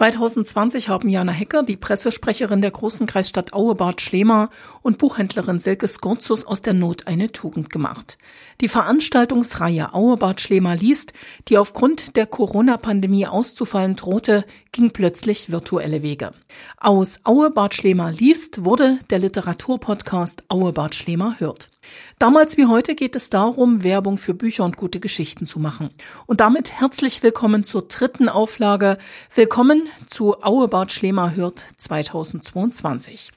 2020 0.00 0.88
haben 0.88 1.10
Jana 1.10 1.30
Hecker, 1.30 1.62
die 1.62 1.76
Pressesprecherin 1.76 2.62
der 2.62 2.70
großen 2.70 3.06
Kreisstadt 3.06 3.52
Auebad 3.52 4.00
Schlema 4.00 4.48
und 4.80 4.96
Buchhändlerin 4.96 5.58
Silke 5.58 5.88
Skurzus 5.88 6.46
aus 6.46 6.62
der 6.62 6.72
Not 6.72 7.06
eine 7.06 7.32
Tugend 7.32 7.68
gemacht. 7.68 8.16
Die 8.62 8.68
Veranstaltungsreihe 8.68 9.92
Auebad 9.92 10.40
Schlema 10.40 10.72
liest, 10.72 11.12
die 11.48 11.58
aufgrund 11.58 12.16
der 12.16 12.24
Corona-Pandemie 12.24 13.26
auszufallen 13.26 13.94
drohte, 13.94 14.46
ging 14.72 14.90
plötzlich 14.90 15.52
virtuelle 15.52 16.00
Wege. 16.00 16.32
Aus 16.78 17.20
Auebad 17.24 17.74
Schlema 17.74 18.08
liest 18.08 18.64
wurde 18.64 18.98
der 19.10 19.18
Literaturpodcast 19.18 20.44
Auebad 20.48 20.94
Schlema 20.94 21.34
hört. 21.36 21.69
Damals 22.18 22.56
wie 22.56 22.66
heute 22.66 22.94
geht 22.94 23.16
es 23.16 23.30
darum, 23.30 23.82
Werbung 23.82 24.18
für 24.18 24.34
Bücher 24.34 24.64
und 24.64 24.76
gute 24.76 25.00
Geschichten 25.00 25.46
zu 25.46 25.58
machen. 25.58 25.90
Und 26.26 26.40
damit 26.40 26.72
herzlich 26.72 27.22
willkommen 27.22 27.64
zur 27.64 27.88
dritten 27.88 28.28
Auflage. 28.28 28.98
Willkommen 29.34 29.88
zu 30.06 30.42
Auebad 30.42 30.92
Schlema 30.92 31.30
hört 31.30 31.64
2022. 31.78 33.32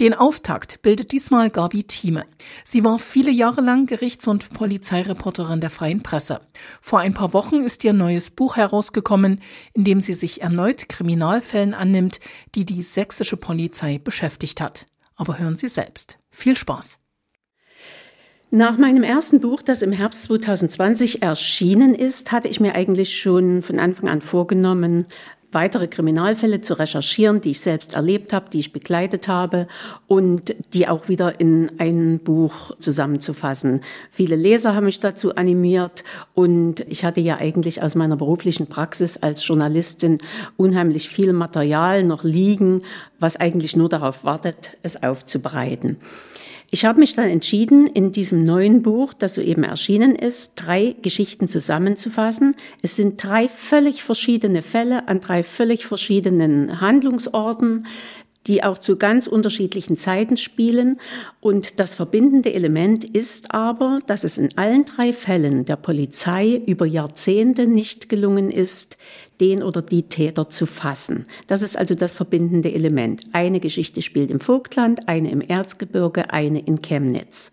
Den 0.00 0.14
Auftakt 0.14 0.82
bildet 0.82 1.12
diesmal 1.12 1.50
Gabi 1.50 1.84
Thieme. 1.84 2.24
Sie 2.64 2.84
war 2.84 2.98
viele 2.98 3.30
Jahre 3.30 3.60
lang 3.60 3.86
Gerichts- 3.86 4.26
und 4.26 4.50
Polizeireporterin 4.50 5.60
der 5.60 5.70
Freien 5.70 6.02
Presse. 6.02 6.40
Vor 6.80 6.98
ein 6.98 7.14
paar 7.14 7.32
Wochen 7.32 7.60
ist 7.60 7.84
ihr 7.84 7.92
neues 7.92 8.30
Buch 8.30 8.56
herausgekommen, 8.56 9.40
in 9.72 9.84
dem 9.84 10.00
sie 10.00 10.14
sich 10.14 10.42
erneut 10.42 10.88
Kriminalfällen 10.88 11.74
annimmt, 11.74 12.20
die 12.54 12.66
die 12.66 12.82
sächsische 12.82 13.36
Polizei 13.36 13.98
beschäftigt 13.98 14.60
hat. 14.60 14.86
Aber 15.14 15.38
hören 15.38 15.56
Sie 15.56 15.68
selbst. 15.68 16.18
Viel 16.30 16.56
Spaß! 16.56 16.98
Nach 18.52 18.78
meinem 18.78 19.02
ersten 19.02 19.40
Buch, 19.40 19.60
das 19.60 19.82
im 19.82 19.90
Herbst 19.90 20.22
2020 20.24 21.20
erschienen 21.20 21.96
ist, 21.96 22.30
hatte 22.30 22.46
ich 22.46 22.60
mir 22.60 22.76
eigentlich 22.76 23.20
schon 23.20 23.62
von 23.62 23.80
Anfang 23.80 24.08
an 24.08 24.20
vorgenommen, 24.20 25.06
weitere 25.50 25.88
Kriminalfälle 25.88 26.60
zu 26.60 26.78
recherchieren, 26.78 27.40
die 27.40 27.50
ich 27.50 27.60
selbst 27.60 27.94
erlebt 27.94 28.32
habe, 28.32 28.50
die 28.50 28.60
ich 28.60 28.72
begleitet 28.72 29.26
habe 29.26 29.66
und 30.06 30.54
die 30.74 30.86
auch 30.86 31.08
wieder 31.08 31.40
in 31.40 31.72
ein 31.78 32.20
Buch 32.20 32.76
zusammenzufassen. 32.78 33.80
Viele 34.12 34.36
Leser 34.36 34.76
haben 34.76 34.86
mich 34.86 35.00
dazu 35.00 35.34
animiert 35.34 36.04
und 36.34 36.80
ich 36.88 37.04
hatte 37.04 37.20
ja 37.20 37.38
eigentlich 37.38 37.82
aus 37.82 37.96
meiner 37.96 38.16
beruflichen 38.16 38.68
Praxis 38.68 39.16
als 39.16 39.44
Journalistin 39.44 40.18
unheimlich 40.56 41.08
viel 41.08 41.32
Material 41.32 42.04
noch 42.04 42.22
liegen, 42.22 42.82
was 43.18 43.36
eigentlich 43.36 43.74
nur 43.74 43.88
darauf 43.88 44.22
wartet, 44.22 44.76
es 44.82 45.02
aufzubereiten. 45.02 45.96
Ich 46.70 46.84
habe 46.84 46.98
mich 46.98 47.14
dann 47.14 47.28
entschieden, 47.28 47.86
in 47.86 48.10
diesem 48.10 48.42
neuen 48.42 48.82
Buch, 48.82 49.14
das 49.14 49.36
soeben 49.36 49.62
erschienen 49.62 50.16
ist, 50.16 50.54
drei 50.56 50.96
Geschichten 51.00 51.48
zusammenzufassen. 51.48 52.56
Es 52.82 52.96
sind 52.96 53.22
drei 53.22 53.48
völlig 53.48 54.02
verschiedene 54.02 54.62
Fälle 54.62 55.06
an 55.06 55.20
drei 55.20 55.44
völlig 55.44 55.86
verschiedenen 55.86 56.80
Handlungsorten 56.80 57.86
die 58.46 58.62
auch 58.62 58.78
zu 58.78 58.96
ganz 58.96 59.26
unterschiedlichen 59.26 59.96
Zeiten 59.96 60.36
spielen. 60.36 60.98
Und 61.40 61.78
das 61.80 61.94
verbindende 61.94 62.54
Element 62.54 63.04
ist 63.04 63.52
aber, 63.52 64.00
dass 64.06 64.24
es 64.24 64.38
in 64.38 64.56
allen 64.56 64.84
drei 64.84 65.12
Fällen 65.12 65.64
der 65.64 65.76
Polizei 65.76 66.62
über 66.66 66.86
Jahrzehnte 66.86 67.66
nicht 67.66 68.08
gelungen 68.08 68.50
ist, 68.50 68.96
den 69.40 69.62
oder 69.62 69.82
die 69.82 70.04
Täter 70.04 70.48
zu 70.48 70.66
fassen. 70.66 71.26
Das 71.46 71.62
ist 71.62 71.76
also 71.76 71.94
das 71.94 72.14
verbindende 72.14 72.72
Element. 72.72 73.22
Eine 73.32 73.60
Geschichte 73.60 74.02
spielt 74.02 74.30
im 74.30 74.40
Vogtland, 74.40 75.08
eine 75.08 75.30
im 75.30 75.40
Erzgebirge, 75.40 76.30
eine 76.30 76.60
in 76.60 76.80
Chemnitz. 76.82 77.52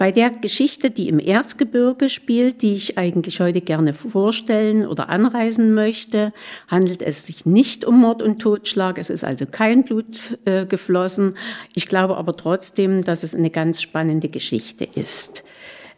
Bei 0.00 0.12
der 0.12 0.30
Geschichte, 0.30 0.90
die 0.90 1.10
im 1.10 1.18
Erzgebirge 1.18 2.08
spielt, 2.08 2.62
die 2.62 2.72
ich 2.72 2.96
eigentlich 2.96 3.38
heute 3.38 3.60
gerne 3.60 3.92
vorstellen 3.92 4.86
oder 4.86 5.10
anreisen 5.10 5.74
möchte, 5.74 6.32
handelt 6.68 7.02
es 7.02 7.26
sich 7.26 7.44
nicht 7.44 7.84
um 7.84 8.00
Mord 8.00 8.22
und 8.22 8.38
Totschlag. 8.38 8.96
Es 8.96 9.10
ist 9.10 9.24
also 9.24 9.44
kein 9.44 9.84
Blut 9.84 10.38
äh, 10.46 10.64
geflossen. 10.64 11.34
Ich 11.74 11.86
glaube 11.86 12.16
aber 12.16 12.32
trotzdem, 12.32 13.04
dass 13.04 13.22
es 13.22 13.34
eine 13.34 13.50
ganz 13.50 13.82
spannende 13.82 14.28
Geschichte 14.28 14.88
ist. 14.94 15.44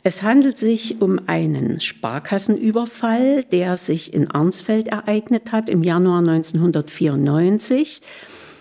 Es 0.02 0.24
handelt 0.24 0.58
sich 0.58 1.00
um 1.00 1.20
einen 1.28 1.78
Sparkassenüberfall, 1.78 3.44
der 3.52 3.76
sich 3.76 4.12
in 4.12 4.28
Arnsfeld 4.28 4.88
ereignet 4.88 5.52
hat 5.52 5.70
im 5.70 5.84
Januar 5.84 6.18
1994. 6.18 8.02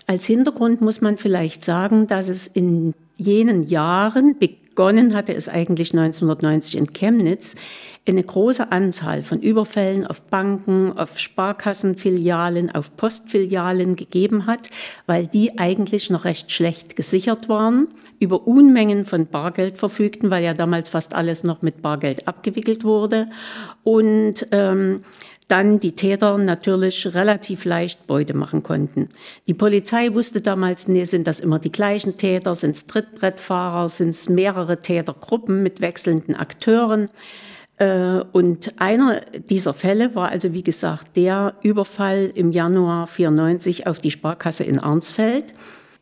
Als 0.06 0.24
Hintergrund 0.24 0.82
muss 0.82 1.00
man 1.00 1.18
vielleicht 1.18 1.64
sagen, 1.64 2.06
dass 2.06 2.28
es 2.28 2.46
in 2.46 2.94
jenen 3.16 3.66
Jahren 3.66 4.38
begonnen 4.72 5.14
hatte 5.14 5.34
es 5.34 5.50
eigentlich 5.50 5.92
1990 5.92 6.78
in 6.78 6.92
Chemnitz, 6.94 7.54
eine 8.08 8.22
große 8.22 8.72
Anzahl 8.72 9.22
von 9.22 9.40
Überfällen 9.40 10.06
auf 10.06 10.22
Banken, 10.22 10.96
auf 10.98 11.18
Sparkassenfilialen, 11.18 12.74
auf 12.74 12.96
Postfilialen 12.96 13.94
gegeben 13.96 14.46
hat, 14.46 14.70
weil 15.06 15.26
die 15.26 15.58
eigentlich 15.58 16.08
noch 16.08 16.24
recht 16.24 16.50
schlecht 16.50 16.96
gesichert 16.96 17.48
waren, 17.48 17.88
über 18.18 18.46
Unmengen 18.46 19.04
von 19.04 19.26
Bargeld 19.26 19.78
verfügten, 19.78 20.30
weil 20.30 20.42
ja 20.42 20.54
damals 20.54 20.88
fast 20.88 21.14
alles 21.14 21.44
noch 21.44 21.60
mit 21.60 21.82
Bargeld 21.82 22.26
abgewickelt 22.26 22.82
wurde. 22.82 23.26
Und 23.84 24.46
ähm, 24.52 25.02
dann 25.52 25.78
die 25.80 25.92
Täter 25.92 26.38
natürlich 26.38 27.14
relativ 27.14 27.66
leicht 27.66 28.06
Beute 28.06 28.32
machen 28.32 28.62
konnten. 28.62 29.10
Die 29.46 29.52
Polizei 29.52 30.14
wusste 30.14 30.40
damals, 30.40 30.88
nee, 30.88 31.04
sind 31.04 31.26
das 31.26 31.40
immer 31.40 31.58
die 31.58 31.70
gleichen 31.70 32.14
Täter, 32.14 32.54
sind 32.54 32.74
es 32.74 32.86
Trittbrettfahrer, 32.86 33.90
sind 33.90 34.10
es 34.10 34.30
mehrere 34.30 34.80
Tätergruppen 34.80 35.62
mit 35.62 35.82
wechselnden 35.82 36.34
Akteuren. 36.34 37.10
Äh, 37.76 38.20
und 38.32 38.80
einer 38.80 39.20
dieser 39.50 39.74
Fälle 39.74 40.14
war 40.14 40.30
also, 40.30 40.54
wie 40.54 40.62
gesagt, 40.62 41.16
der 41.16 41.54
Überfall 41.60 42.32
im 42.34 42.50
Januar 42.50 43.06
94 43.06 43.86
auf 43.86 43.98
die 43.98 44.10
Sparkasse 44.10 44.64
in 44.64 44.78
Arnsfeld. 44.78 45.52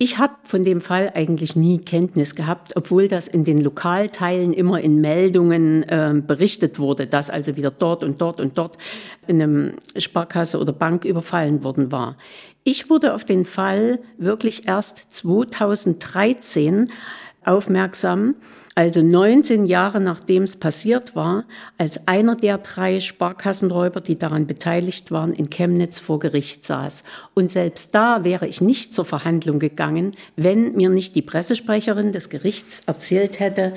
Ich 0.03 0.17
habe 0.17 0.33
von 0.45 0.65
dem 0.65 0.81
Fall 0.81 1.13
eigentlich 1.15 1.57
nie 1.57 1.77
Kenntnis 1.77 2.35
gehabt, 2.35 2.73
obwohl 2.75 3.07
das 3.07 3.29
in 3.29 3.45
den 3.45 3.59
Lokalteilen 3.59 4.55
immer 4.55 4.81
in 4.81 5.03
Meldungen 5.03 5.83
äh, 5.83 6.15
berichtet 6.27 6.79
wurde, 6.79 7.07
dass 7.07 7.29
also 7.29 7.55
wieder 7.55 7.71
dort 7.71 8.03
und 8.03 8.19
dort 8.19 8.41
und 8.41 8.57
dort 8.57 8.79
in 9.27 9.43
einem 9.43 9.75
Sparkasse 9.99 10.59
oder 10.59 10.73
Bank 10.73 11.05
überfallen 11.05 11.65
worden 11.65 11.93
war. 11.93 12.17
Ich 12.65 12.89
wurde 12.89 13.13
auf 13.13 13.27
den 13.27 13.45
Fall 13.45 13.99
wirklich 14.17 14.67
erst 14.67 15.05
2013 15.11 16.87
aufmerksam, 17.45 18.37
also 18.81 19.03
19 19.03 19.67
Jahre 19.67 20.01
nachdem 20.01 20.45
es 20.45 20.57
passiert 20.57 21.15
war, 21.15 21.45
als 21.77 22.09
einer 22.09 22.35
der 22.35 22.57
drei 22.57 22.99
Sparkassenräuber, 23.01 24.01
die 24.01 24.19
daran 24.19 24.47
beteiligt 24.47 25.11
waren, 25.11 25.35
in 25.35 25.51
Chemnitz 25.51 25.99
vor 25.99 26.19
Gericht 26.19 26.65
saß. 26.65 27.03
Und 27.35 27.53
selbst 27.53 27.95
da 27.95 28.25
wäre 28.25 28.47
ich 28.47 28.63
nicht 28.63 28.95
zur 28.95 29.05
Verhandlung 29.05 29.59
gegangen, 29.59 30.13
wenn 30.37 30.77
mir 30.77 30.89
nicht 30.89 31.15
die 31.15 31.21
Pressesprecherin 31.21 32.13
des 32.13 32.31
Gerichts 32.31 32.81
erzählt 32.87 33.39
hätte, 33.39 33.75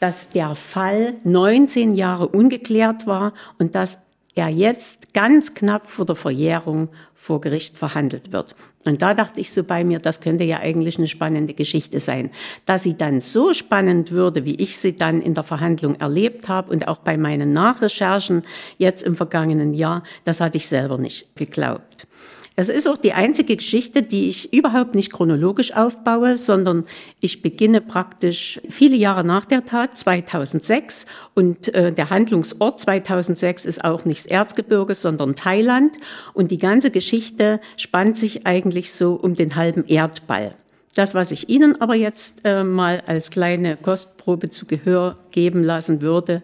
dass 0.00 0.30
der 0.30 0.54
Fall 0.54 1.12
19 1.24 1.90
Jahre 1.90 2.26
ungeklärt 2.26 3.06
war 3.06 3.34
und 3.58 3.74
dass 3.74 4.05
er 4.36 4.48
jetzt 4.48 5.14
ganz 5.14 5.54
knapp 5.54 5.88
vor 5.88 6.04
der 6.04 6.14
Verjährung 6.14 6.90
vor 7.14 7.40
Gericht 7.40 7.76
verhandelt 7.76 8.32
wird. 8.32 8.54
Und 8.84 9.02
da 9.02 9.14
dachte 9.14 9.40
ich 9.40 9.50
so 9.50 9.64
bei 9.64 9.82
mir, 9.82 9.98
das 9.98 10.20
könnte 10.20 10.44
ja 10.44 10.60
eigentlich 10.60 10.98
eine 10.98 11.08
spannende 11.08 11.54
Geschichte 11.54 11.98
sein. 11.98 12.30
Dass 12.66 12.84
sie 12.84 12.96
dann 12.96 13.20
so 13.20 13.54
spannend 13.54 14.12
würde, 14.12 14.44
wie 14.44 14.54
ich 14.54 14.78
sie 14.78 14.94
dann 14.94 15.22
in 15.22 15.34
der 15.34 15.42
Verhandlung 15.42 15.96
erlebt 15.96 16.48
habe 16.48 16.70
und 16.70 16.86
auch 16.86 16.98
bei 16.98 17.16
meinen 17.16 17.52
Nachrecherchen 17.54 18.44
jetzt 18.76 19.02
im 19.02 19.16
vergangenen 19.16 19.74
Jahr, 19.74 20.04
das 20.24 20.40
hatte 20.40 20.58
ich 20.58 20.68
selber 20.68 20.98
nicht 20.98 21.34
geglaubt. 21.34 22.06
Es 22.58 22.70
ist 22.70 22.88
auch 22.88 22.96
die 22.96 23.12
einzige 23.12 23.54
Geschichte, 23.54 24.02
die 24.02 24.30
ich 24.30 24.50
überhaupt 24.54 24.94
nicht 24.94 25.12
chronologisch 25.12 25.74
aufbaue, 25.74 26.38
sondern 26.38 26.86
ich 27.20 27.42
beginne 27.42 27.82
praktisch 27.82 28.62
viele 28.70 28.96
Jahre 28.96 29.24
nach 29.24 29.44
der 29.44 29.66
Tat, 29.66 29.98
2006. 29.98 31.04
Und 31.34 31.74
äh, 31.74 31.92
der 31.92 32.08
Handlungsort 32.08 32.80
2006 32.80 33.66
ist 33.66 33.84
auch 33.84 34.06
nicht 34.06 34.24
das 34.24 34.30
Erzgebirge, 34.30 34.94
sondern 34.94 35.36
Thailand. 35.36 35.98
Und 36.32 36.50
die 36.50 36.58
ganze 36.58 36.90
Geschichte 36.90 37.60
spannt 37.76 38.16
sich 38.16 38.46
eigentlich 38.46 38.90
so 38.90 39.12
um 39.12 39.34
den 39.34 39.54
halben 39.54 39.84
Erdball. 39.84 40.54
Das, 40.94 41.14
was 41.14 41.32
ich 41.32 41.50
Ihnen 41.50 41.78
aber 41.82 41.94
jetzt 41.94 42.40
äh, 42.44 42.64
mal 42.64 43.02
als 43.06 43.30
kleine 43.30 43.76
Kostprobe 43.76 44.48
zu 44.48 44.64
Gehör 44.64 45.16
geben 45.30 45.62
lassen 45.62 46.00
würde, 46.00 46.40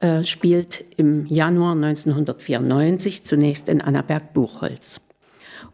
äh, 0.00 0.24
spielt 0.24 0.86
im 0.96 1.26
Januar 1.26 1.72
1994 1.72 3.24
zunächst 3.24 3.68
in 3.68 3.82
Annaberg-Buchholz. 3.82 5.02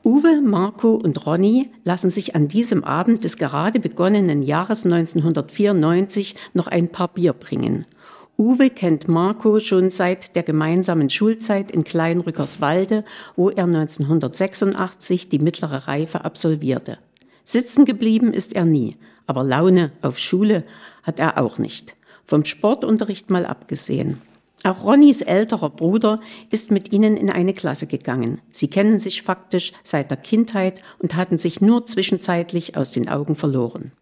Uwe, 0.05 0.41
Marco 0.41 0.95
und 0.95 1.27
Ronny 1.27 1.71
lassen 1.85 2.11
sich 2.11 2.35
an 2.35 2.49
diesem 2.49 2.85
Abend 2.85 3.25
des 3.25 3.37
gerade 3.37 3.81
begonnenen 3.81 4.43
Jahres 4.43 4.85
1994 4.85 6.37
noch 6.55 6.67
ein 6.67 6.89
paar 6.89 7.09
Bier 7.09 7.33
bringen. 7.33 7.87
Uwe 8.39 8.69
kennt 8.69 9.09
Marco 9.09 9.61
schon 9.61 9.91
seit 9.91 10.37
der 10.37 10.43
gemeinsamen 10.43 11.09
Schulzeit 11.09 11.71
in 11.71 11.85
Kleinrückerswalde, 11.85 13.05
wo 13.35 13.49
er 13.49 13.65
1986 13.65 15.31
die 15.31 15.39
mittlere 15.39 15.89
Reife 15.89 16.25
absolvierte. 16.25 16.99
Sitzen 17.45 17.87
geblieben 17.87 18.35
ist 18.35 18.55
er 18.55 18.67
nie, 18.67 18.97
aber 19.27 19.43
Laune 19.43 19.91
auf 20.03 20.19
Schule 20.19 20.65
hat 21.03 21.19
er 21.19 21.39
auch 21.39 21.59
nicht. 21.59 21.95
Vom 22.27 22.45
Sportunterricht 22.45 23.31
mal 23.31 23.47
abgesehen. 23.47 24.21
Auch 24.67 24.83
Ronnys 24.83 25.21
älterer 25.21 25.71
Bruder 25.71 26.19
ist 26.51 26.73
mit 26.73 26.93
ihnen 26.93 27.17
in 27.17 27.31
eine 27.31 27.55
Klasse 27.55 27.87
gegangen. 27.87 28.41
Sie 28.51 28.67
kennen 28.67 28.99
sich 28.99 29.23
faktisch 29.23 29.71
seit 29.85 30.11
der 30.11 30.17
Kindheit 30.17 30.83
und 30.99 31.15
hatten 31.15 31.39
sich 31.39 31.61
nur 31.61 31.87
zwischenzeitlich 31.87 32.77
aus 32.77 32.91
den 32.91 33.09
Augen 33.09 33.37
verloren. 33.37 33.93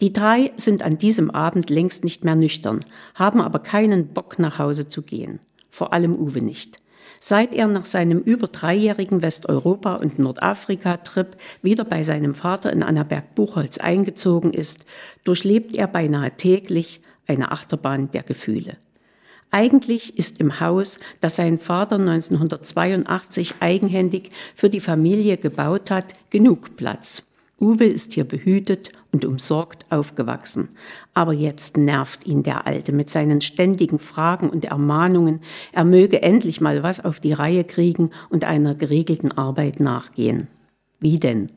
Die 0.00 0.14
drei 0.14 0.52
sind 0.56 0.82
an 0.82 0.96
diesem 0.96 1.30
Abend 1.30 1.68
längst 1.68 2.04
nicht 2.04 2.24
mehr 2.24 2.36
nüchtern, 2.36 2.80
haben 3.14 3.42
aber 3.42 3.58
keinen 3.58 4.14
Bock 4.14 4.38
nach 4.38 4.58
Hause 4.58 4.88
zu 4.88 5.02
gehen. 5.02 5.40
Vor 5.70 5.92
allem 5.92 6.14
Uwe 6.14 6.42
nicht. 6.42 6.78
Seit 7.20 7.54
er 7.54 7.68
nach 7.68 7.84
seinem 7.84 8.20
über 8.20 8.46
dreijährigen 8.46 9.20
Westeuropa- 9.20 9.96
und 9.96 10.18
Nordafrika-Trip 10.18 11.36
wieder 11.60 11.84
bei 11.84 12.02
seinem 12.02 12.34
Vater 12.34 12.72
in 12.72 12.82
Annaberg-Buchholz 12.82 13.76
eingezogen 13.76 14.54
ist, 14.54 14.86
durchlebt 15.24 15.74
er 15.74 15.86
beinahe 15.86 16.30
täglich 16.30 17.02
eine 17.26 17.52
Achterbahn 17.52 18.10
der 18.10 18.22
Gefühle. 18.22 18.78
Eigentlich 19.54 20.18
ist 20.18 20.40
im 20.40 20.58
Haus, 20.58 20.98
das 21.20 21.36
sein 21.36 21.60
Vater 21.60 21.94
1982 21.94 23.54
eigenhändig 23.60 24.30
für 24.56 24.68
die 24.68 24.80
Familie 24.80 25.36
gebaut 25.36 25.92
hat, 25.92 26.06
genug 26.30 26.74
Platz. 26.74 27.22
Uwe 27.60 27.84
ist 27.84 28.14
hier 28.14 28.24
behütet 28.24 28.90
und 29.12 29.24
umsorgt 29.24 29.86
aufgewachsen. 29.90 30.70
Aber 31.14 31.32
jetzt 31.32 31.76
nervt 31.76 32.26
ihn 32.26 32.42
der 32.42 32.66
Alte 32.66 32.90
mit 32.90 33.10
seinen 33.10 33.40
ständigen 33.42 34.00
Fragen 34.00 34.50
und 34.50 34.64
Ermahnungen, 34.64 35.38
er 35.70 35.84
möge 35.84 36.20
endlich 36.20 36.60
mal 36.60 36.82
was 36.82 37.04
auf 37.04 37.20
die 37.20 37.32
Reihe 37.32 37.62
kriegen 37.62 38.10
und 38.30 38.44
einer 38.44 38.74
geregelten 38.74 39.30
Arbeit 39.30 39.78
nachgehen. 39.78 40.48
Wie 40.98 41.20
denn? 41.20 41.52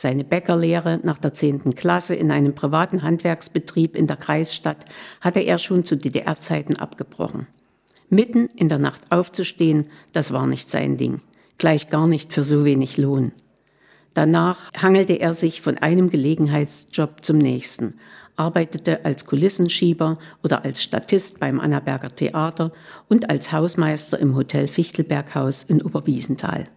Seine 0.00 0.24
Bäckerlehre 0.24 0.98
nach 1.02 1.18
der 1.18 1.34
zehnten 1.34 1.74
Klasse 1.74 2.14
in 2.14 2.30
einem 2.30 2.54
privaten 2.54 3.02
Handwerksbetrieb 3.02 3.94
in 3.94 4.06
der 4.06 4.16
Kreisstadt 4.16 4.86
hatte 5.20 5.40
er 5.40 5.58
schon 5.58 5.84
zu 5.84 5.94
DDR-Zeiten 5.94 6.76
abgebrochen. 6.76 7.48
Mitten 8.08 8.46
in 8.56 8.70
der 8.70 8.78
Nacht 8.78 9.02
aufzustehen, 9.10 9.88
das 10.14 10.32
war 10.32 10.46
nicht 10.46 10.70
sein 10.70 10.96
Ding. 10.96 11.20
Gleich 11.58 11.90
gar 11.90 12.06
nicht 12.06 12.32
für 12.32 12.44
so 12.44 12.64
wenig 12.64 12.96
Lohn. 12.96 13.32
Danach 14.14 14.72
hangelte 14.72 15.20
er 15.20 15.34
sich 15.34 15.60
von 15.60 15.76
einem 15.76 16.08
Gelegenheitsjob 16.08 17.22
zum 17.22 17.36
nächsten, 17.36 17.96
arbeitete 18.36 19.04
als 19.04 19.26
Kulissenschieber 19.26 20.18
oder 20.42 20.64
als 20.64 20.82
Statist 20.82 21.40
beim 21.40 21.60
Annaberger 21.60 22.08
Theater 22.08 22.72
und 23.10 23.28
als 23.28 23.52
Hausmeister 23.52 24.18
im 24.18 24.34
Hotel 24.34 24.66
Fichtelberghaus 24.66 25.62
in 25.62 25.82
Oberwiesenthal, 25.82 26.68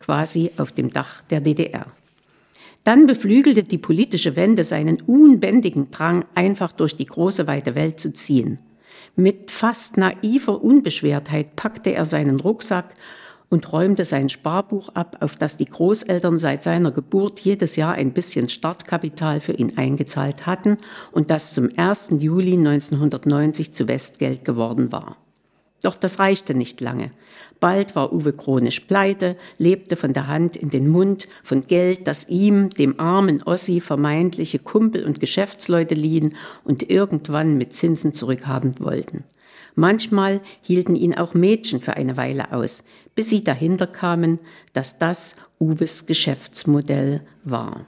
quasi 0.00 0.50
auf 0.56 0.72
dem 0.72 0.90
Dach 0.90 1.22
der 1.30 1.40
DDR. 1.40 1.86
Dann 2.84 3.06
beflügelte 3.06 3.62
die 3.62 3.78
politische 3.78 4.34
Wende 4.34 4.64
seinen 4.64 5.00
unbändigen 5.00 5.90
Drang, 5.90 6.24
einfach 6.34 6.72
durch 6.72 6.96
die 6.96 7.06
große 7.06 7.46
weite 7.46 7.74
Welt 7.74 8.00
zu 8.00 8.12
ziehen. 8.12 8.58
Mit 9.14 9.50
fast 9.50 9.96
naiver 9.98 10.62
Unbeschwertheit 10.62 11.54
packte 11.54 11.94
er 11.94 12.04
seinen 12.04 12.40
Rucksack 12.40 12.94
und 13.50 13.70
räumte 13.70 14.04
sein 14.04 14.30
Sparbuch 14.30 14.88
ab, 14.94 15.18
auf 15.20 15.36
das 15.36 15.58
die 15.58 15.66
Großeltern 15.66 16.38
seit 16.38 16.62
seiner 16.62 16.90
Geburt 16.90 17.40
jedes 17.40 17.76
Jahr 17.76 17.92
ein 17.92 18.12
bisschen 18.12 18.48
Startkapital 18.48 19.40
für 19.40 19.52
ihn 19.52 19.76
eingezahlt 19.76 20.46
hatten 20.46 20.78
und 21.12 21.30
das 21.30 21.52
zum 21.52 21.68
1. 21.76 22.14
Juli 22.18 22.54
1990 22.54 23.74
zu 23.74 23.86
Westgeld 23.86 24.44
geworden 24.44 24.90
war. 24.90 25.21
Doch 25.82 25.96
das 25.96 26.18
reichte 26.18 26.54
nicht 26.54 26.80
lange. 26.80 27.10
Bald 27.58 27.94
war 27.94 28.12
Uwe 28.12 28.32
chronisch 28.32 28.80
pleite, 28.80 29.36
lebte 29.58 29.96
von 29.96 30.12
der 30.12 30.26
Hand 30.26 30.56
in 30.56 30.70
den 30.70 30.88
Mund, 30.88 31.28
von 31.44 31.62
Geld, 31.62 32.06
das 32.06 32.28
ihm, 32.28 32.70
dem 32.70 32.98
armen 32.98 33.42
Ossi, 33.42 33.80
vermeintliche 33.80 34.58
Kumpel 34.58 35.04
und 35.04 35.20
Geschäftsleute 35.20 35.94
liehen 35.94 36.34
und 36.64 36.88
irgendwann 36.90 37.56
mit 37.58 37.72
Zinsen 37.72 38.12
zurückhaben 38.12 38.78
wollten. 38.80 39.24
Manchmal 39.74 40.40
hielten 40.60 40.96
ihn 40.96 41.14
auch 41.14 41.34
Mädchen 41.34 41.80
für 41.80 41.96
eine 41.96 42.16
Weile 42.16 42.52
aus, 42.52 42.84
bis 43.14 43.30
sie 43.30 43.42
dahinter 43.42 43.86
kamen, 43.86 44.38
dass 44.72 44.98
das 44.98 45.36
Uwes 45.60 46.06
Geschäftsmodell 46.06 47.20
war. 47.44 47.86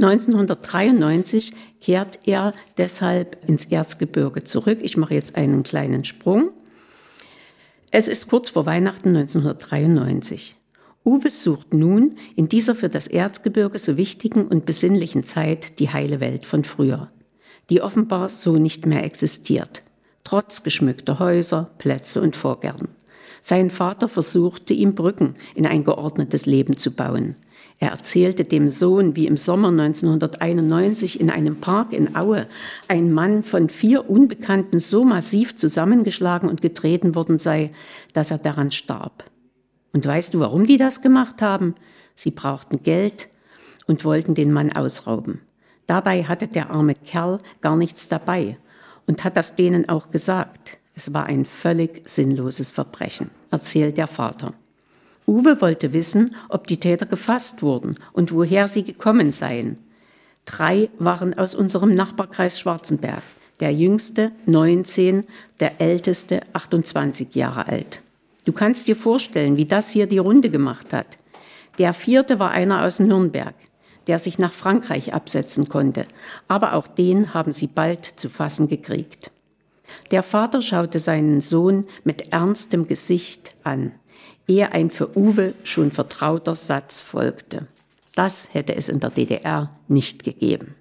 1993 0.00 1.52
kehrt 1.80 2.20
er 2.24 2.52
deshalb 2.78 3.48
ins 3.48 3.66
Erzgebirge 3.66 4.42
zurück. 4.42 4.78
Ich 4.82 4.96
mache 4.96 5.14
jetzt 5.14 5.36
einen 5.36 5.62
kleinen 5.62 6.04
Sprung. 6.04 6.50
Es 7.96 8.08
ist 8.08 8.28
kurz 8.28 8.48
vor 8.48 8.66
Weihnachten 8.66 9.10
1993. 9.10 10.56
Uwe 11.04 11.30
sucht 11.30 11.72
nun 11.72 12.16
in 12.34 12.48
dieser 12.48 12.74
für 12.74 12.88
das 12.88 13.06
Erzgebirge 13.06 13.78
so 13.78 13.96
wichtigen 13.96 14.48
und 14.48 14.66
besinnlichen 14.66 15.22
Zeit 15.22 15.78
die 15.78 15.90
heile 15.90 16.18
Welt 16.18 16.44
von 16.44 16.64
früher, 16.64 17.12
die 17.70 17.82
offenbar 17.82 18.30
so 18.30 18.56
nicht 18.56 18.84
mehr 18.84 19.04
existiert, 19.04 19.84
trotz 20.24 20.64
geschmückter 20.64 21.20
Häuser, 21.20 21.70
Plätze 21.78 22.20
und 22.20 22.34
Vorgärten. 22.34 22.88
Sein 23.40 23.70
Vater 23.70 24.08
versuchte 24.08 24.74
ihm 24.74 24.96
Brücken 24.96 25.34
in 25.54 25.64
ein 25.64 25.84
geordnetes 25.84 26.46
Leben 26.46 26.76
zu 26.76 26.90
bauen. 26.90 27.36
Er 27.78 27.90
erzählte 27.90 28.44
dem 28.44 28.68
Sohn, 28.68 29.16
wie 29.16 29.26
im 29.26 29.36
Sommer 29.36 29.68
1991 29.68 31.20
in 31.20 31.30
einem 31.30 31.56
Park 31.56 31.92
in 31.92 32.16
Aue 32.16 32.46
ein 32.88 33.12
Mann 33.12 33.42
von 33.42 33.68
vier 33.68 34.08
Unbekannten 34.08 34.78
so 34.78 35.04
massiv 35.04 35.56
zusammengeschlagen 35.56 36.48
und 36.48 36.62
getreten 36.62 37.14
worden 37.14 37.38
sei, 37.38 37.72
dass 38.12 38.30
er 38.30 38.38
daran 38.38 38.70
starb. 38.70 39.24
Und 39.92 40.06
weißt 40.06 40.34
du, 40.34 40.40
warum 40.40 40.66
die 40.66 40.76
das 40.76 41.02
gemacht 41.02 41.42
haben? 41.42 41.74
Sie 42.14 42.30
brauchten 42.30 42.82
Geld 42.82 43.28
und 43.86 44.04
wollten 44.04 44.34
den 44.34 44.52
Mann 44.52 44.72
ausrauben. 44.72 45.40
Dabei 45.86 46.24
hatte 46.24 46.48
der 46.48 46.70
arme 46.70 46.94
Kerl 46.94 47.40
gar 47.60 47.76
nichts 47.76 48.08
dabei 48.08 48.56
und 49.06 49.24
hat 49.24 49.36
das 49.36 49.56
denen 49.56 49.88
auch 49.88 50.10
gesagt. 50.10 50.78
Es 50.94 51.12
war 51.12 51.26
ein 51.26 51.44
völlig 51.44 52.08
sinnloses 52.08 52.70
Verbrechen, 52.70 53.30
erzählt 53.50 53.98
der 53.98 54.06
Vater. 54.06 54.54
Uwe 55.26 55.60
wollte 55.60 55.92
wissen, 55.92 56.34
ob 56.48 56.66
die 56.66 56.78
Täter 56.78 57.06
gefasst 57.06 57.62
wurden 57.62 57.96
und 58.12 58.32
woher 58.32 58.68
sie 58.68 58.84
gekommen 58.84 59.30
seien. 59.30 59.78
Drei 60.44 60.90
waren 60.98 61.36
aus 61.38 61.54
unserem 61.54 61.94
Nachbarkreis 61.94 62.60
Schwarzenberg. 62.60 63.22
Der 63.60 63.72
jüngste 63.72 64.32
19, 64.46 65.24
der 65.60 65.80
älteste 65.80 66.42
28 66.52 67.34
Jahre 67.34 67.68
alt. 67.68 68.02
Du 68.44 68.52
kannst 68.52 68.88
dir 68.88 68.96
vorstellen, 68.96 69.56
wie 69.56 69.64
das 69.64 69.90
hier 69.90 70.06
die 70.06 70.18
Runde 70.18 70.50
gemacht 70.50 70.92
hat. 70.92 71.06
Der 71.78 71.94
vierte 71.94 72.38
war 72.38 72.50
einer 72.50 72.84
aus 72.84 73.00
Nürnberg, 73.00 73.54
der 74.06 74.18
sich 74.18 74.38
nach 74.38 74.52
Frankreich 74.52 75.14
absetzen 75.14 75.68
konnte. 75.68 76.06
Aber 76.48 76.74
auch 76.74 76.86
den 76.86 77.32
haben 77.32 77.52
sie 77.52 77.68
bald 77.68 78.04
zu 78.04 78.28
fassen 78.28 78.68
gekriegt. 78.68 79.30
Der 80.10 80.22
Vater 80.22 80.60
schaute 80.60 80.98
seinen 80.98 81.40
Sohn 81.40 81.86
mit 82.04 82.32
ernstem 82.32 82.86
Gesicht 82.86 83.54
an 83.62 83.92
ehe 84.46 84.72
ein 84.72 84.90
für 84.90 85.16
Uwe 85.16 85.54
schon 85.64 85.90
vertrauter 85.90 86.54
Satz 86.54 87.00
folgte. 87.00 87.66
Das 88.14 88.52
hätte 88.52 88.76
es 88.76 88.88
in 88.88 89.00
der 89.00 89.10
DDR 89.10 89.70
nicht 89.88 90.24
gegeben. 90.24 90.74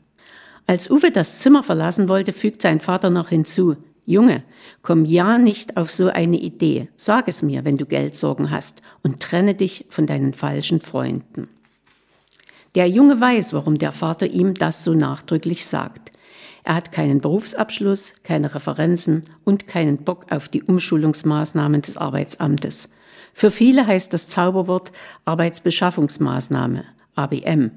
Als 0.67 0.89
Uwe 0.89 1.11
das 1.11 1.39
Zimmer 1.39 1.63
verlassen 1.63 2.07
wollte, 2.07 2.31
fügt 2.31 2.61
sein 2.61 2.79
Vater 2.79 3.09
noch 3.09 3.29
hinzu, 3.29 3.75
Junge, 4.05 4.43
komm 4.81 5.05
ja 5.05 5.37
nicht 5.37 5.77
auf 5.77 5.89
so 5.89 6.07
eine 6.07 6.37
Idee. 6.37 6.89
Sag 6.97 7.29
es 7.29 7.41
mir, 7.41 7.63
wenn 7.63 7.77
du 7.77 7.85
Geldsorgen 7.85 8.51
hast 8.51 8.81
und 9.01 9.21
trenne 9.21 9.55
dich 9.55 9.85
von 9.89 10.05
deinen 10.05 10.33
falschen 10.33 10.81
Freunden. 10.81 11.47
Der 12.75 12.89
Junge 12.89 13.21
weiß, 13.21 13.53
warum 13.53 13.77
der 13.77 13.91
Vater 13.91 14.27
ihm 14.27 14.55
das 14.55 14.83
so 14.83 14.93
nachdrücklich 14.93 15.65
sagt. 15.65 16.11
Er 16.65 16.75
hat 16.75 16.91
keinen 16.91 17.21
Berufsabschluss, 17.21 18.13
keine 18.23 18.53
Referenzen 18.53 19.23
und 19.43 19.67
keinen 19.67 19.97
Bock 19.99 20.25
auf 20.31 20.47
die 20.47 20.63
Umschulungsmaßnahmen 20.63 21.81
des 21.81 21.97
Arbeitsamtes. 21.97 22.89
Für 23.33 23.51
viele 23.51 23.87
heißt 23.87 24.13
das 24.13 24.27
Zauberwort 24.27 24.91
Arbeitsbeschaffungsmaßnahme, 25.25 26.85
ABM. 27.15 27.71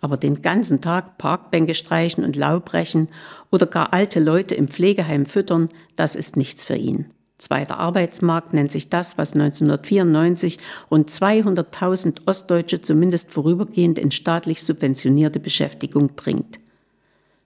Aber 0.00 0.16
den 0.16 0.42
ganzen 0.42 0.80
Tag 0.80 1.18
Parkbänke 1.18 1.74
streichen 1.74 2.24
und 2.24 2.36
Laub 2.36 2.64
brechen 2.64 3.08
oder 3.50 3.66
gar 3.66 3.92
alte 3.92 4.20
Leute 4.20 4.54
im 4.54 4.68
Pflegeheim 4.68 5.26
füttern, 5.26 5.68
das 5.96 6.14
ist 6.14 6.36
nichts 6.36 6.64
für 6.64 6.76
ihn. 6.76 7.06
Zweiter 7.38 7.78
Arbeitsmarkt 7.78 8.54
nennt 8.54 8.70
sich 8.70 8.88
das, 8.88 9.18
was 9.18 9.32
1994 9.32 10.58
rund 10.92 11.10
200.000 11.10 12.20
Ostdeutsche 12.26 12.80
zumindest 12.80 13.32
vorübergehend 13.32 13.98
in 13.98 14.12
staatlich 14.12 14.62
subventionierte 14.62 15.40
Beschäftigung 15.40 16.10
bringt. 16.14 16.60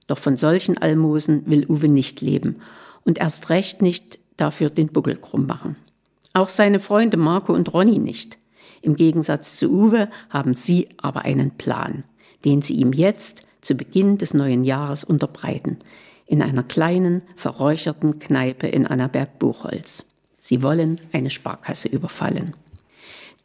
Doch 0.06 0.18
von 0.18 0.37
solchen 0.37 0.76
Almosen 0.76 1.46
will 1.46 1.64
Uwe 1.66 1.88
nicht 1.88 2.20
leben 2.20 2.56
und 3.04 3.18
erst 3.18 3.49
recht 3.49 3.80
nicht 3.80 4.18
dafür 4.37 4.68
den 4.68 4.88
Buckel 4.88 5.16
krumm 5.16 5.46
machen. 5.46 5.76
Auch 6.37 6.50
seine 6.50 6.81
Freunde 6.81 7.16
Marco 7.16 7.55
und 7.55 7.73
Ronny 7.73 7.99
nicht. 7.99 8.37
Im 8.83 8.95
Gegensatz 8.95 9.57
zu 9.57 9.71
Uwe 9.71 10.11
haben 10.28 10.52
sie 10.52 10.90
aber 10.99 11.25
einen 11.25 11.52
Plan, 11.52 12.05
den 12.45 12.61
sie 12.61 12.75
ihm 12.75 12.93
jetzt 12.93 13.45
zu 13.62 13.75
Beginn 13.75 14.19
des 14.19 14.35
neuen 14.35 14.62
Jahres 14.62 15.02
unterbreiten, 15.02 15.78
in 16.26 16.43
einer 16.43 16.62
kleinen, 16.62 17.23
verräucherten 17.37 18.19
Kneipe 18.19 18.66
in 18.66 18.87
Annaberg-Buchholz. 18.87 20.05
Sie 20.38 20.62
wollen 20.62 21.00
eine 21.11 21.31
Sparkasse 21.31 21.88
überfallen. 21.88 22.55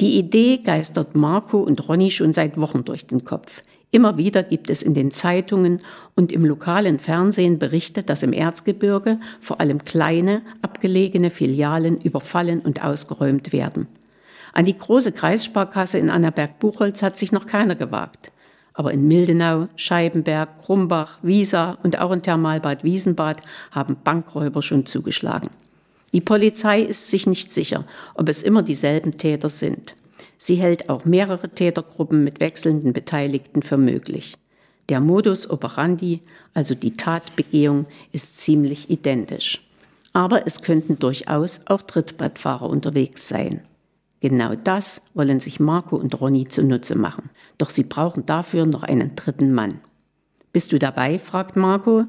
Die 0.01 0.19
Idee 0.19 0.57
geistert 0.57 1.15
Marco 1.15 1.59
und 1.61 1.87
Ronny 1.87 2.11
schon 2.11 2.33
seit 2.33 2.57
Wochen 2.57 2.83
durch 2.83 3.07
den 3.07 3.23
Kopf. 3.23 3.61
Immer 3.93 4.17
wieder 4.17 4.43
gibt 4.43 4.69
es 4.69 4.81
in 4.81 4.93
den 4.93 5.11
Zeitungen 5.11 5.81
und 6.15 6.31
im 6.31 6.45
lokalen 6.45 6.97
Fernsehen 6.97 7.59
Berichte, 7.59 8.03
dass 8.03 8.23
im 8.23 8.31
Erzgebirge 8.31 9.19
vor 9.41 9.59
allem 9.59 9.83
kleine, 9.83 10.41
abgelegene 10.61 11.29
Filialen 11.29 11.99
überfallen 11.99 12.61
und 12.61 12.83
ausgeräumt 12.83 13.51
werden. 13.51 13.87
An 14.53 14.63
die 14.63 14.77
große 14.77 15.11
Kreissparkasse 15.11 15.97
in 15.97 16.09
Annaberg-Buchholz 16.09 17.03
hat 17.03 17.17
sich 17.17 17.33
noch 17.33 17.45
keiner 17.45 17.75
gewagt. 17.75 18.31
Aber 18.73 18.93
in 18.93 19.09
Mildenau, 19.09 19.67
Scheibenberg, 19.75 20.63
Krumbach, 20.63 21.19
Wiesa 21.21 21.77
und 21.83 21.99
auch 21.99 22.11
in 22.11 22.21
Thermalbad 22.21 22.85
Wiesenbad 22.85 23.41
haben 23.71 23.97
Bankräuber 24.01 24.61
schon 24.61 24.85
zugeschlagen. 24.85 25.49
Die 26.13 26.21
Polizei 26.21 26.81
ist 26.81 27.09
sich 27.09 27.27
nicht 27.27 27.51
sicher, 27.51 27.85
ob 28.15 28.29
es 28.29 28.43
immer 28.43 28.63
dieselben 28.63 29.11
Täter 29.11 29.49
sind. 29.49 29.95
Sie 30.43 30.55
hält 30.55 30.89
auch 30.89 31.05
mehrere 31.05 31.49
Tätergruppen 31.49 32.23
mit 32.23 32.39
wechselnden 32.39 32.93
Beteiligten 32.93 33.61
für 33.61 33.77
möglich. 33.77 34.37
Der 34.89 34.99
Modus 34.99 35.47
operandi, 35.47 36.21
also 36.55 36.73
die 36.73 36.97
Tatbegehung, 36.97 37.85
ist 38.11 38.39
ziemlich 38.39 38.89
identisch. 38.89 39.61
Aber 40.13 40.47
es 40.47 40.63
könnten 40.63 40.97
durchaus 40.97 41.61
auch 41.67 41.83
Trittbrettfahrer 41.83 42.67
unterwegs 42.67 43.27
sein. 43.27 43.61
Genau 44.19 44.55
das 44.55 45.03
wollen 45.13 45.39
sich 45.39 45.59
Marco 45.59 45.95
und 45.95 46.19
Ronny 46.19 46.47
zunutze 46.47 46.95
machen. 46.95 47.29
Doch 47.59 47.69
sie 47.69 47.83
brauchen 47.83 48.25
dafür 48.25 48.65
noch 48.65 48.81
einen 48.81 49.13
dritten 49.13 49.53
Mann. 49.53 49.79
Bist 50.51 50.71
du 50.71 50.79
dabei? 50.79 51.19
fragt 51.19 51.55
Marco. 51.55 52.05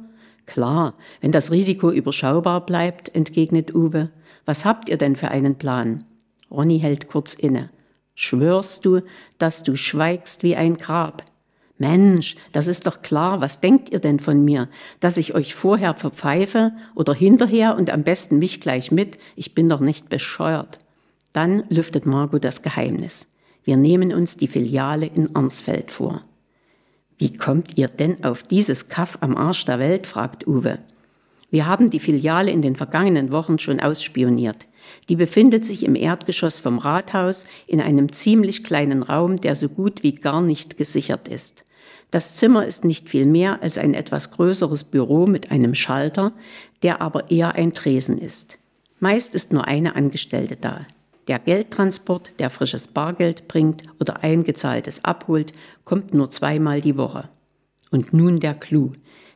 Klar, 0.46 0.94
wenn 1.20 1.32
das 1.32 1.50
Risiko 1.50 1.90
überschaubar 1.90 2.64
bleibt, 2.64 3.14
entgegnet 3.14 3.74
Uwe. 3.74 4.08
Was 4.46 4.64
habt 4.64 4.88
ihr 4.88 4.96
denn 4.96 5.16
für 5.16 5.28
einen 5.28 5.56
Plan? 5.56 6.04
Ronny 6.50 6.80
hält 6.80 7.08
kurz 7.08 7.34
inne. 7.34 7.68
Schwörst 8.14 8.84
du, 8.84 9.00
dass 9.38 9.62
du 9.62 9.76
schweigst 9.76 10.42
wie 10.42 10.56
ein 10.56 10.76
Grab? 10.76 11.24
Mensch, 11.78 12.36
das 12.52 12.68
ist 12.68 12.86
doch 12.86 13.02
klar, 13.02 13.40
was 13.40 13.60
denkt 13.60 13.90
ihr 13.90 13.98
denn 13.98 14.20
von 14.20 14.44
mir? 14.44 14.68
Dass 15.00 15.16
ich 15.16 15.34
euch 15.34 15.54
vorher 15.54 15.94
verpfeife 15.94 16.72
oder 16.94 17.12
hinterher 17.12 17.76
und 17.76 17.90
am 17.90 18.04
besten 18.04 18.38
mich 18.38 18.60
gleich 18.60 18.92
mit? 18.92 19.18
Ich 19.34 19.54
bin 19.54 19.68
doch 19.68 19.80
nicht 19.80 20.08
bescheuert. 20.08 20.78
Dann 21.32 21.64
lüftet 21.70 22.06
Margot 22.06 22.44
das 22.44 22.62
Geheimnis. 22.62 23.26
Wir 23.64 23.76
nehmen 23.76 24.12
uns 24.12 24.36
die 24.36 24.48
Filiale 24.48 25.06
in 25.06 25.34
Arnsfeld 25.34 25.90
vor. 25.90 26.22
Wie 27.18 27.36
kommt 27.36 27.78
ihr 27.78 27.86
denn 27.86 28.22
auf 28.24 28.42
dieses 28.42 28.88
Kaff 28.88 29.18
am 29.20 29.36
Arsch 29.36 29.64
der 29.64 29.78
Welt? 29.78 30.06
fragt 30.06 30.46
Uwe. 30.46 30.78
Wir 31.50 31.66
haben 31.66 31.90
die 31.90 32.00
Filiale 32.00 32.50
in 32.50 32.62
den 32.62 32.76
vergangenen 32.76 33.30
Wochen 33.30 33.58
schon 33.58 33.80
ausspioniert. 33.80 34.66
Die 35.08 35.16
befindet 35.16 35.64
sich 35.64 35.84
im 35.84 35.94
Erdgeschoss 35.94 36.58
vom 36.58 36.78
Rathaus 36.78 37.44
in 37.66 37.80
einem 37.80 38.12
ziemlich 38.12 38.64
kleinen 38.64 39.02
Raum, 39.02 39.40
der 39.40 39.56
so 39.56 39.68
gut 39.68 40.02
wie 40.02 40.14
gar 40.14 40.40
nicht 40.40 40.76
gesichert 40.76 41.28
ist. 41.28 41.64
Das 42.10 42.36
Zimmer 42.36 42.66
ist 42.66 42.84
nicht 42.84 43.08
viel 43.08 43.26
mehr 43.26 43.62
als 43.62 43.78
ein 43.78 43.94
etwas 43.94 44.32
größeres 44.32 44.84
Büro 44.84 45.26
mit 45.26 45.50
einem 45.50 45.74
Schalter, 45.74 46.32
der 46.82 47.00
aber 47.00 47.30
eher 47.30 47.54
ein 47.54 47.72
Tresen 47.72 48.18
ist. 48.18 48.58
Meist 49.00 49.34
ist 49.34 49.52
nur 49.52 49.66
eine 49.66 49.96
Angestellte 49.96 50.56
da. 50.56 50.80
Der 51.28 51.38
Geldtransport, 51.38 52.38
der 52.38 52.50
frisches 52.50 52.88
Bargeld 52.88 53.48
bringt 53.48 53.84
oder 53.98 54.22
eingezahltes 54.22 55.04
abholt, 55.04 55.52
kommt 55.84 56.12
nur 56.12 56.30
zweimal 56.30 56.80
die 56.80 56.96
Woche. 56.96 57.28
Und 57.90 58.12
nun 58.12 58.40
der 58.40 58.54
Clou. 58.54 58.92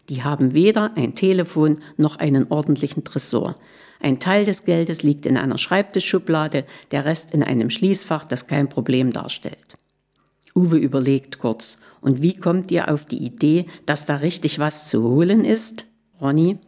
Die 0.09 0.23
haben 0.23 0.53
weder 0.53 0.97
ein 0.97 1.15
Telefon 1.15 1.79
noch 1.97 2.17
einen 2.17 2.49
ordentlichen 2.51 3.05
Tresor. 3.05 3.55
Ein 4.01 4.21
Teil 4.21 4.45
des 4.45 4.65
Geldes 4.65 5.03
liegt 5.03 5.27
in 5.27 5.37
einer 5.37 5.59
Schreibtischschublade, 5.59 6.65
der 6.91 7.05
Rest 7.05 7.33
in 7.33 7.43
einem 7.43 7.71
Schließfach, 7.71 8.25
das 8.25 8.47
kein 8.47 8.69
Problem 8.69 9.13
darstellt. 9.13 9.77
Uwe 10.55 10.77
überlegt 10.79 11.39
kurz. 11.39 11.79
Und 12.01 12.23
wie 12.23 12.37
kommt 12.37 12.71
ihr 12.71 12.93
auf 12.93 13.05
die 13.05 13.25
Idee, 13.25 13.67
dass 13.85 14.07
da 14.07 14.17
richtig 14.17 14.59
was 14.59 14.89
zu 14.89 15.03
holen 15.03 15.45
ist? 15.45 15.87
Ronny, 16.21 16.59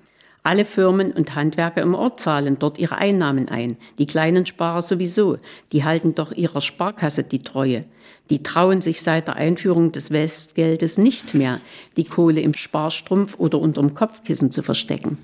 alle 0.43 0.65
Firmen 0.65 1.13
und 1.13 1.35
Handwerker 1.35 1.83
im 1.83 1.95
Ort 1.95 2.21
zahlen 2.21 2.59
dort 2.59 2.79
ihre 2.79 2.97
Einnahmen 2.97 3.49
ein. 3.49 3.77
Die 3.99 4.07
kleinen 4.07 4.47
Sparer 4.47 4.83
sowieso. 4.83 5.37
Die 5.73 5.85
halten 5.85 6.15
doch 6.15 6.33
ihrer 6.33 6.61
Sparkasse 6.61 7.23
die 7.23 7.41
Treue. 7.41 7.83
Die 8.31 8.43
trauen 8.43 8.81
sich 8.81 9.03
seit 9.03 9.29
der 9.29 9.37
Einführung 9.37 9.93
des 9.93 10.11
Westgeldes 10.11 10.97
nicht 10.97 11.35
mehr, 11.35 11.61
die 11.97 12.05
Kohle 12.05 12.41
im 12.41 12.55
Sparstrumpf 12.55 13.39
oder 13.39 13.59
unterm 13.59 13.95
Kopfkissen 13.95 14.51
zu 14.51 14.63
verstecken. 14.63 15.19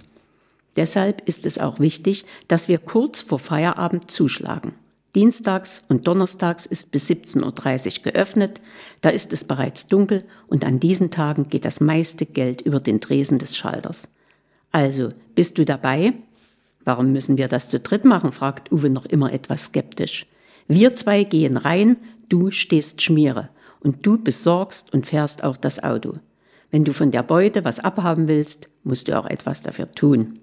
Deshalb 0.76 1.26
ist 1.28 1.46
es 1.46 1.58
auch 1.58 1.78
wichtig, 1.78 2.24
dass 2.48 2.68
wir 2.68 2.78
kurz 2.78 3.20
vor 3.20 3.38
Feierabend 3.38 4.10
zuschlagen. 4.10 4.72
Dienstags 5.14 5.82
und 5.88 6.08
Donnerstags 6.08 6.66
ist 6.66 6.90
bis 6.90 7.08
17.30 7.08 7.98
Uhr 7.98 8.12
geöffnet, 8.12 8.60
da 9.00 9.10
ist 9.10 9.32
es 9.32 9.44
bereits 9.44 9.86
dunkel 9.86 10.24
und 10.48 10.64
an 10.64 10.80
diesen 10.80 11.12
Tagen 11.12 11.44
geht 11.44 11.64
das 11.64 11.80
meiste 11.80 12.26
Geld 12.26 12.62
über 12.62 12.80
den 12.80 12.98
Dresen 12.98 13.38
des 13.38 13.56
Schalters. 13.56 14.08
Also, 14.72 15.10
bist 15.36 15.56
du 15.58 15.64
dabei? 15.64 16.14
Warum 16.84 17.12
müssen 17.12 17.36
wir 17.36 17.46
das 17.46 17.68
zu 17.68 17.78
dritt 17.78 18.04
machen? 18.04 18.32
fragt 18.32 18.72
Uwe 18.72 18.90
noch 18.90 19.06
immer 19.06 19.32
etwas 19.32 19.66
skeptisch. 19.66 20.26
Wir 20.66 20.94
zwei 20.96 21.22
gehen 21.22 21.56
rein, 21.56 21.96
du 22.28 22.50
stehst 22.50 23.00
Schmiere 23.00 23.50
und 23.80 24.04
du 24.04 24.18
besorgst 24.18 24.92
und 24.92 25.06
fährst 25.06 25.44
auch 25.44 25.56
das 25.56 25.80
Auto. 25.82 26.14
Wenn 26.72 26.84
du 26.84 26.92
von 26.92 27.12
der 27.12 27.22
Beute 27.22 27.64
was 27.64 27.78
abhaben 27.78 28.26
willst, 28.26 28.68
musst 28.82 29.06
du 29.06 29.16
auch 29.16 29.26
etwas 29.26 29.62
dafür 29.62 29.92
tun. 29.92 30.40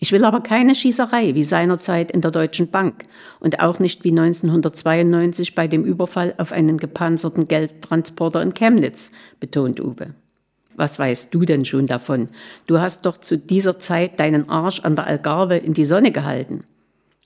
Ich 0.00 0.12
will 0.12 0.24
aber 0.24 0.40
keine 0.40 0.74
Schießerei 0.74 1.34
wie 1.34 1.42
seinerzeit 1.42 2.12
in 2.12 2.20
der 2.20 2.30
Deutschen 2.30 2.70
Bank 2.70 3.04
und 3.40 3.60
auch 3.60 3.80
nicht 3.80 4.04
wie 4.04 4.10
1992 4.10 5.56
bei 5.56 5.66
dem 5.66 5.84
Überfall 5.84 6.34
auf 6.38 6.52
einen 6.52 6.78
gepanzerten 6.78 7.48
Geldtransporter 7.48 8.40
in 8.40 8.54
Chemnitz, 8.54 9.10
betont 9.40 9.80
Uwe. 9.80 10.14
Was 10.76 11.00
weißt 11.00 11.34
du 11.34 11.44
denn 11.44 11.64
schon 11.64 11.88
davon? 11.88 12.28
Du 12.68 12.78
hast 12.78 13.04
doch 13.04 13.16
zu 13.16 13.36
dieser 13.36 13.80
Zeit 13.80 14.20
deinen 14.20 14.48
Arsch 14.48 14.80
an 14.80 14.94
der 14.94 15.08
Algarve 15.08 15.56
in 15.56 15.74
die 15.74 15.84
Sonne 15.84 16.12
gehalten. 16.12 16.62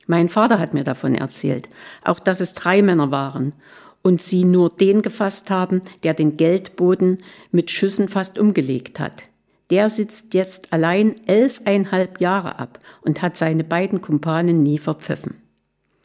Mein 0.07 0.31
Vater 0.31 0.59
hat 0.59 0.73
mir 0.73 0.85
davon 0.85 1.15
erzählt, 1.15 1.69
auch 2.03 2.19
dass 2.19 2.41
es 2.41 2.55
drei 2.55 2.81
Männer 2.81 3.11
waren 3.11 3.53
und 4.01 4.23
sie 4.23 4.45
nur 4.45 4.71
den 4.71 5.03
gefasst 5.03 5.51
haben, 5.51 5.83
der 6.03 6.15
den 6.15 6.39
Geldboden 6.39 7.19
mit 7.51 7.71
Schüssen 7.71 8.09
fast 8.09 8.39
umgelegt 8.39 8.99
hat. 8.99 9.25
Der 9.73 9.89
sitzt 9.89 10.35
jetzt 10.35 10.71
allein 10.71 11.15
elfeinhalb 11.27 12.21
Jahre 12.21 12.59
ab 12.59 12.79
und 13.01 13.23
hat 13.23 13.39
seine 13.39 13.65
beiden 13.65 14.03
Kumpanen 14.03 14.63
nie 14.63 14.77
verpfiffen. 14.77 15.37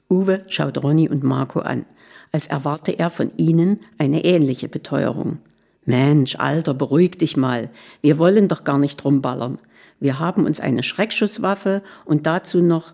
Uwe 0.10 0.46
schaut 0.48 0.82
Ronny 0.82 1.10
und 1.10 1.22
Marco 1.22 1.60
an, 1.60 1.86
als 2.32 2.48
erwarte 2.48 2.98
er 2.98 3.10
von 3.10 3.34
ihnen 3.36 3.82
eine 3.98 4.24
ähnliche 4.24 4.70
Beteuerung. 4.70 5.40
Mensch, 5.84 6.38
Alter, 6.38 6.74
beruhig 6.74 7.18
dich 7.18 7.36
mal. 7.36 7.70
Wir 8.02 8.18
wollen 8.18 8.48
doch 8.48 8.64
gar 8.64 8.78
nicht 8.78 9.04
rumballern. 9.04 9.58
Wir 10.00 10.18
haben 10.18 10.46
uns 10.46 10.62
eine 10.62 10.82
Schreckschusswaffe 10.82 11.84
und 12.06 12.26
dazu 12.26 12.62
noch 12.62 12.94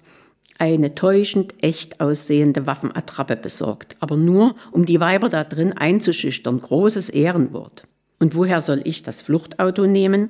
eine 0.57 0.93
täuschend 0.93 1.53
echt 1.63 2.01
aussehende 2.01 2.65
Waffenattrappe 2.65 3.35
besorgt. 3.35 3.95
Aber 3.99 4.17
nur, 4.17 4.55
um 4.71 4.85
die 4.87 4.99
Weiber 4.99 5.29
da 5.29 5.43
drin 5.43 5.73
einzuschüchtern. 5.73 6.61
Großes 6.61 7.09
Ehrenwort. 7.09 7.85
Und 8.19 8.35
woher 8.35 8.61
soll 8.61 8.81
ich 8.83 9.03
das 9.03 9.21
Fluchtauto 9.21 9.85
nehmen? 9.85 10.29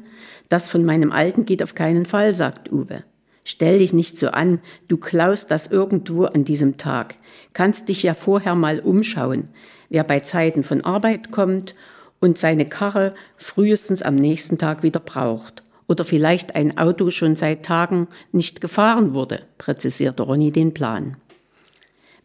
Das 0.49 0.67
von 0.67 0.83
meinem 0.85 1.11
Alten 1.11 1.45
geht 1.45 1.61
auf 1.61 1.75
keinen 1.75 2.05
Fall, 2.05 2.33
sagt 2.33 2.71
Uwe. 2.71 3.03
Stell 3.45 3.79
dich 3.79 3.93
nicht 3.93 4.17
so 4.17 4.29
an, 4.29 4.59
du 4.87 4.97
klaust 4.97 5.51
das 5.51 5.67
irgendwo 5.67 6.25
an 6.25 6.45
diesem 6.45 6.77
Tag. 6.77 7.15
Kannst 7.53 7.89
dich 7.89 8.03
ja 8.03 8.13
vorher 8.13 8.55
mal 8.55 8.79
umschauen. 8.79 9.49
Wer 9.89 10.03
bei 10.03 10.21
Zeiten 10.21 10.63
von 10.63 10.81
Arbeit 10.81 11.31
kommt 11.31 11.75
und 12.19 12.37
seine 12.37 12.65
Karre 12.65 13.13
frühestens 13.35 14.01
am 14.01 14.15
nächsten 14.15 14.57
Tag 14.57 14.81
wieder 14.81 15.01
braucht. 15.01 15.61
Oder 15.87 16.05
vielleicht 16.05 16.55
ein 16.55 16.77
Auto 16.77 17.11
schon 17.11 17.35
seit 17.35 17.65
Tagen 17.65 18.07
nicht 18.31 18.61
gefahren 18.61 19.13
wurde, 19.13 19.41
präzisierte 19.57 20.23
Ronny 20.23 20.51
den 20.51 20.73
Plan. 20.73 21.17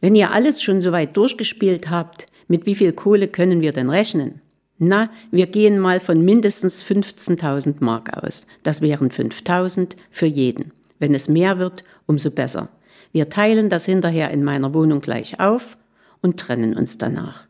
Wenn 0.01 0.15
ihr 0.15 0.31
alles 0.31 0.63
schon 0.63 0.81
so 0.81 0.93
weit 0.93 1.17
durchgespielt 1.17 1.91
habt, 1.91 2.27
mit 2.47 2.65
wie 2.67 2.77
viel 2.77 2.93
Kohle 2.93 3.27
können 3.27 3.61
wir 3.61 3.73
denn 3.73 3.91
rechnen? 3.91 4.41
Na, 4.79 5.11
wir 5.31 5.47
gehen 5.47 5.79
mal 5.79 5.99
von 5.99 6.25
mindestens 6.25 6.85
15.000 6.85 7.77
Mark 7.81 8.17
aus. 8.17 8.47
Das 8.63 8.81
wären 8.81 9.11
5.000 9.11 9.97
für 10.11 10.27
jeden. 10.27 10.73
Wenn 11.01 11.15
es 11.15 11.29
mehr 11.29 11.59
wird, 11.59 11.83
umso 12.07 12.31
besser. 12.31 12.69
Wir 13.13 13.29
teilen 13.29 13.69
das 13.69 13.87
hinterher 13.87 14.31
in 14.31 14.45
meiner 14.45 14.75
Wohnung 14.75 15.01
gleich 15.01 15.41
auf 15.41 15.77
und 16.23 16.39
trennen 16.39 16.77
uns 16.77 16.99
danach. 16.99 17.47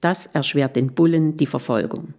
Das 0.00 0.26
erschwert 0.26 0.74
den 0.74 0.94
Bullen 0.94 1.36
die 1.36 1.46
Verfolgung. 1.46 2.14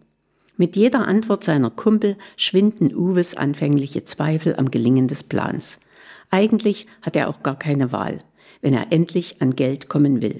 Mit 0.56 0.76
jeder 0.76 1.08
Antwort 1.08 1.44
seiner 1.44 1.72
Kumpel 1.72 2.16
schwinden 2.38 2.96
Uwes 2.96 3.36
anfängliche 3.36 4.06
Zweifel 4.06 4.56
am 4.56 4.72
Gelingen 4.72 5.08
des 5.08 5.24
Plans. 5.24 5.80
Eigentlich 6.30 6.88
hat 7.02 7.16
er 7.16 7.28
auch 7.28 7.44
gar 7.44 7.58
keine 7.58 7.92
Wahl, 7.92 8.20
wenn 8.62 8.74
er 8.74 8.92
endlich 8.92 9.42
an 9.42 9.56
Geld 9.56 9.90
kommen 9.90 10.22
will. 10.22 10.40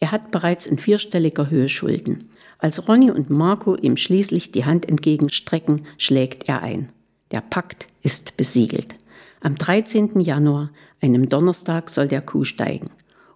Er 0.00 0.12
hat 0.12 0.30
bereits 0.30 0.66
in 0.66 0.78
vierstelliger 0.78 1.50
Höhe 1.50 1.68
Schulden. 1.68 2.30
Als 2.58 2.88
Ronny 2.88 3.10
und 3.10 3.30
Marco 3.30 3.76
ihm 3.76 3.96
schließlich 3.96 4.52
die 4.52 4.64
Hand 4.64 4.88
entgegenstrecken, 4.88 5.86
schlägt 5.96 6.48
er 6.48 6.62
ein. 6.62 6.88
Der 7.30 7.40
Pakt 7.40 7.86
ist 8.02 8.36
besiegelt. 8.36 8.94
Am 9.40 9.54
13. 9.54 10.20
Januar, 10.20 10.70
einem 11.00 11.28
Donnerstag, 11.28 11.90
soll 11.90 12.08
der 12.08 12.22
Kuh 12.22 12.44
steigen. 12.44 12.90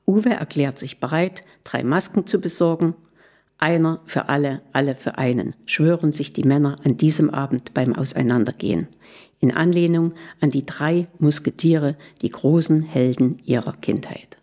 Uwe 0.07 0.31
erklärt 0.31 0.78
sich 0.78 0.99
bereit, 0.99 1.42
drei 1.64 1.85
Masken 1.85 2.26
zu 2.26 2.40
besorgen. 2.40 2.95
Einer 3.59 4.00
für 4.07 4.28
alle, 4.28 4.62
alle 4.73 4.97
für 4.97 5.19
einen, 5.19 5.54
schwören 5.66 6.11
sich 6.11 6.33
die 6.33 6.42
Männer 6.42 6.76
an 6.85 6.97
diesem 6.97 7.31
Abend 7.31 7.75
beim 7.75 7.95
Auseinandergehen, 7.95 8.88
in 9.38 9.52
Anlehnung 9.52 10.14
an 10.40 10.50
die 10.50 10.66
drei 10.66 11.07
Musketiere, 11.21 11.95
die 12.23 12.31
großen 12.31 12.83
Helden 12.83 13.38
ihrer 13.45 13.75
Kindheit. 13.75 14.38